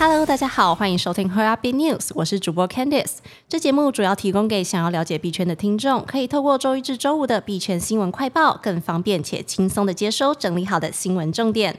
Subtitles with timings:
[0.00, 3.16] Hello，大家好，欢迎收听 Her Up News，我是主播 Candice。
[3.48, 11.76] 这节目主要提供给想要了解币圈的听众，可以透过周一至周五的币圈新闻快报，更方便且轻松的接收整理好的新闻重点。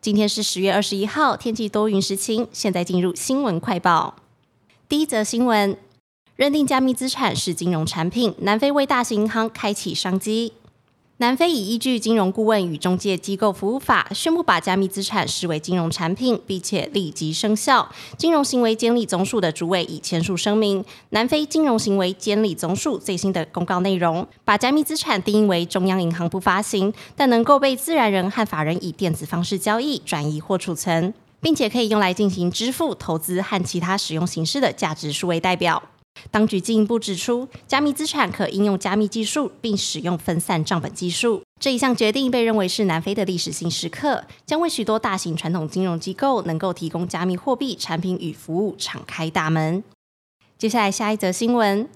[0.00, 2.48] 今天是十月二十一号，天气多云时晴。
[2.52, 4.16] 现在进入新闻快报。
[4.88, 5.76] 第一则新闻：
[6.34, 10.54] 认定加密资产是金融产品，南非为大型银行开启商机。
[11.22, 17.88] 南非已依据《金融顾问与中介机构服务法》宣布把加密资产视为金融产品，并且立即生效。
[18.18, 20.84] 金融行为监理总署的主委已签署声明。
[21.10, 35.80] 南非金融行为监理总署最新的公告内容，把加密资产定义为中央银行不发行，但能够被自然人和法人以电子方式交易、转移或储存，并且可以用来进行支付、投资和其他使用形式的价值数位代表。
[36.30, 41.42] 当局进一步指出，加密资产可应用加密技术，并使用分散账本技术。
[41.60, 49.84] 这一项决定被认为是南非的历史性时刻，将为许多大型传统金融机构能够提供加密货币产品与服务敞开大门。
[50.58, 51.88] 接下来，下一则新闻：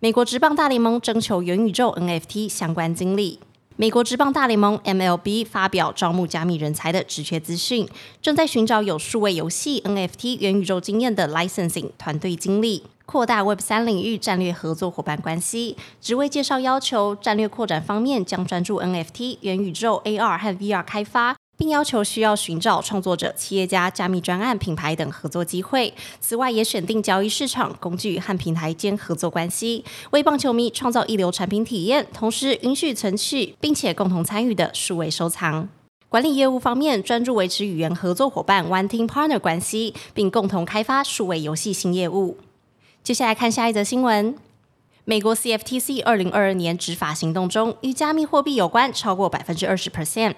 [0.00, 3.40] 美国职棒大联盟征求元宇宙 NFT 相关经历。
[3.82, 7.88] 美国职棒大联盟 MLB 发表招募加密人才的职缺资讯，
[8.20, 12.84] 正在寻找有数位游戏 NFT 元宇宙经验的 licensing 团队经理。
[13.04, 25.94] 扩大 Web 三领域战略合作伙伴关系，职位介绍要求战略扩展方面将专注 NFT、元宇宙、AR 和 VR 开发，并要求需要寻找创作者、企业家、加密专案、品牌等合作机会。
[26.20, 35.68] 此外，也选定交易市场、工具和平台间合作关系，为棒球迷创造一流产品体验，同时允许存取并且共同参与的数位收藏。
[36.08, 42.36] 管理业务方面，专注维持语言合作伙伴 One Team Partner 关系，并共同开发数位游戏新业务。
[43.02, 44.34] 接下来看下一则新闻：
[45.04, 50.34] 美国 CFTC 二零二二年执法行动中，与加密货币有关超过百分之二十 percent。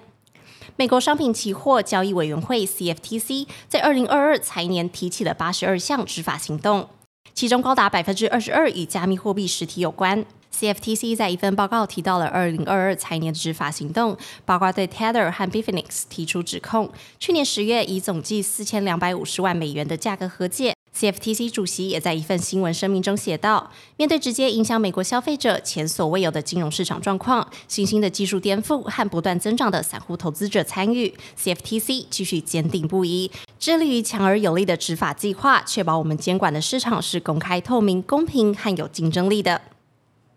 [0.77, 6.89] 美国商品期货交易委员会 CFTC 在二零二二财年提起了八十二项执法行动，
[7.33, 10.25] 其中高达百分之二十二与加密货币实体有关。
[10.53, 16.91] CFTC 在一份报告提到了二零二二财年的执法行动，包括对 Tether 和 Bifinex 提出指控。
[17.21, 20.75] 去年十月以总计四千两百五十万美元的价格和解。
[20.97, 33.29] CFTC 主席也在一份新闻声明中写道：“面对直接影响美国消费者前所未有的金融市场状况、新兴的技术颠覆和不断增长的散户投资者参与，CFTC 继续坚定不移，
[33.59, 39.61] 致力于强而有力的执法计划，确保我们监管的市场是公开、透明、公平和有竞争力的。”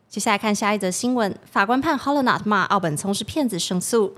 [0.10, 4.16] 接下来看下一则新闻：法官判 Holonut 骂奥本聪是骗子，胜诉。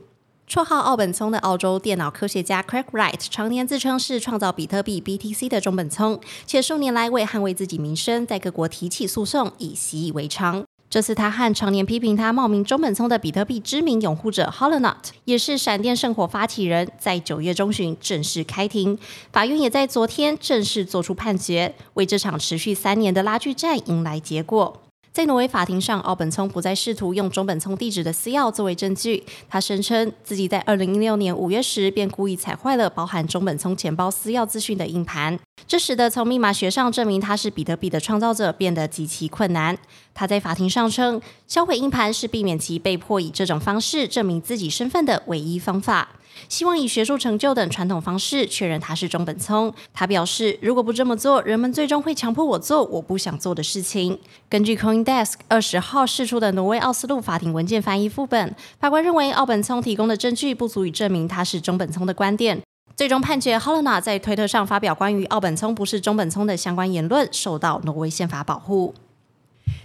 [0.50, 10.66] 绰号奥本聪的澳洲电脑科学家 Craig Wright 常年自称是创造比特币 BTC 的中本聪，且数年来为捍卫自己名声，在各国提起诉讼，已习以为常。
[10.90, 14.96] 这次他和常年批评他冒名中本聪的比特币知名拥护者 Holonut，
[15.26, 18.98] 也是闪电圣火发起人，在九月中旬正式开庭。
[19.32, 24.82] 法院也在昨天正式作出判决，为这场持续三年的拉锯战迎来结果。
[25.12, 29.24] 在挪威法庭上，奥本聪不再试图用中本聪地址的私钥作为证据。
[29.50, 35.38] 他声称自己在二零一六年五月时便故意踩坏了包含中本聪钱包私钥资讯的硬盘，
[35.68, 39.76] 这使得从密码学上证明他是比特币的创造者变得极其困难。
[40.14, 46.10] 他在法庭上称，销毁硬盘是避免其被迫以这种方式证明自己身份的唯一方法。
[46.48, 49.74] 希望以学术成就等传统方式确认他是中本聪。
[49.94, 54.20] 他表示，如果不这么做，人们最终会强迫我做我不想做的事情。
[54.48, 62.62] 根据 CoinDesk 二十号释出的挪威奥斯陆法庭文件翻译副本，法官认为奥本聪提供的证据不足以证明他是中本聪的观点。
[62.96, 68.94] 最终判决 h o l o n a 在推特上发表关于奥本聪不是中本聪的相关言论，受到挪威宪法保护。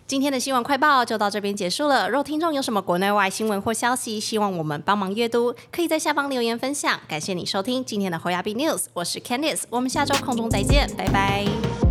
[0.06, 2.09] 今天的新闻快报就到这边结束了。
[2.10, 7.00] 若听众有什么国内外新闻或消息，希望我们帮忙阅读，可以在下方留言分享。
[7.09, 11.84] 感谢你收听今天的侯雅碧 News，我是 Candice，我们下周空中再见，拜拜。